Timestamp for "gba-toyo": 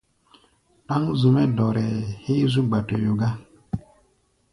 2.69-3.11